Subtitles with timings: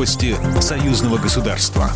[0.00, 1.90] Новости союзного государства.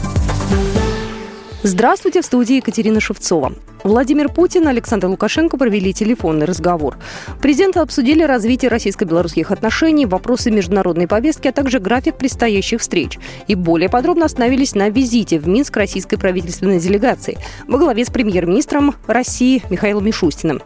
[1.62, 3.54] Здравствуйте, в студии Екатерина Шевцова.
[3.84, 6.96] Владимир Путин и Александр Лукашенко провели телефонный разговор.
[7.42, 13.18] Президенты обсудили развитие российско-белорусских отношений, вопросы международной повестки, а также график предстоящих встреч.
[13.46, 17.36] И более подробно остановились на визите в Минск российской правительственной делегации
[17.68, 20.62] во главе с премьер-министром России Михаилом Мишустиным.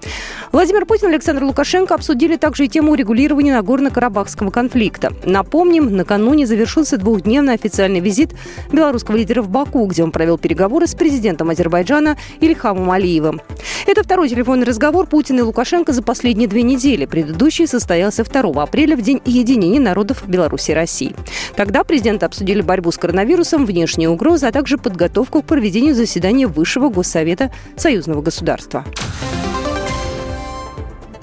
[0.52, 5.12] Владимир Путин и Александр Лукашенко обсудили также и тему урегулирования Нагорно-Карабахского конфликта.
[5.24, 8.36] Напомним, накануне завершился двухдневный официальный визит
[8.70, 13.40] белорусского лидера в Баку, где он провел переговоры с президентом Азербайджана Ильхамом Алиевым Алиевым.
[13.86, 17.06] Это второй телефонный разговор Путина и Лукашенко за последние две недели.
[17.06, 21.16] Предыдущий состоялся 2 апреля в День единения народов Беларуси и России.
[21.56, 26.90] Тогда президенты обсудили борьбу с коронавирусом, внешние угрозы, а также подготовку к проведению заседания Высшего
[26.90, 28.84] Госсовета Союзного государства.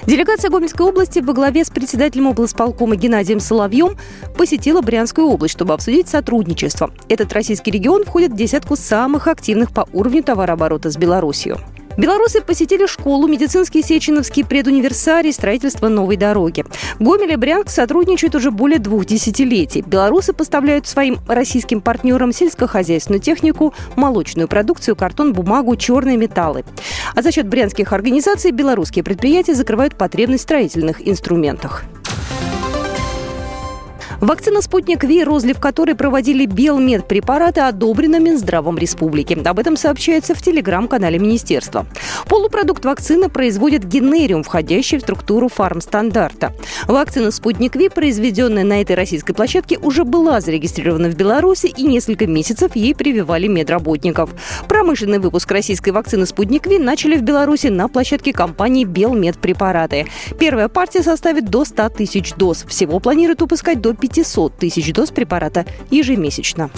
[0.08, 3.98] Делегация Гомельской области во главе с председателем облсполкома Геннадием Соловьем
[4.38, 6.92] посетила Брянскую область, чтобы обсудить сотрудничество.
[7.10, 11.58] Этот российский регион входит в десятку самых активных по уровню товарооборота с Беларусью.
[11.98, 16.66] Белорусы посетили школу, медицинский Сеченовский предуниверсарий, строительство новой дороги.
[17.00, 19.82] Гомель и Брянск сотрудничают уже более двух десятилетий.
[19.82, 26.66] Белорусы поставляют своим российским партнерам сельскохозяйственную технику, молочную продукцию, картон, бумагу, черные металлы.
[27.16, 31.84] А за счет брянских организаций белорусские предприятия закрывают потребность в строительных инструментах.
[34.26, 39.38] Вакцина «Спутник Ви», розлив которой проводили белмедпрепараты, одобрена Минздравом Республики.
[39.46, 41.86] Об этом сообщается в телеграм-канале Министерства.
[42.28, 46.54] Полупродукт вакцины производит генериум, входящий в структуру фармстандарта.
[46.88, 52.26] Вакцина «Спутник Ви», произведенная на этой российской площадке, уже была зарегистрирована в Беларуси и несколько
[52.26, 54.32] месяцев ей прививали медработников.
[54.68, 60.08] Промышленный выпуск российской вакцины «Спутник Ви» начали в Беларуси на площадке компании «Белмедпрепараты».
[60.40, 62.66] Первая партия составит до 100 тысяч доз.
[62.68, 66.70] Всего планируют выпускать до 500 тысяч доз препарата ежемесячно.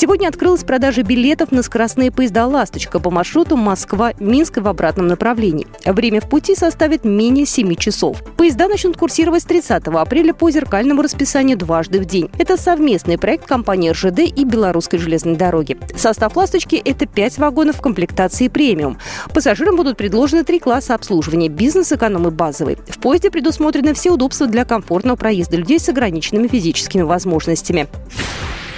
[0.00, 5.66] Сегодня открылась продажа билетов на скоростные поезда «Ласточка» по маршруту Москва-Минск в обратном направлении.
[5.84, 8.22] Время в пути составит менее 7 часов.
[8.38, 12.30] Поезда начнут курсировать с 30 апреля по зеркальному расписанию дважды в день.
[12.38, 15.76] Это совместный проект компании РЖД и Белорусской железной дороги.
[15.94, 18.96] Состав «Ласточки»– это 5 вагонов в комплектации премиум.
[19.34, 22.78] Пассажирам будут предложены три класса обслуживания– бизнес, эконом и базовый.
[22.88, 27.86] В поезде предусмотрены все удобства для комфортного проезда людей с ограниченными физическими возможностями.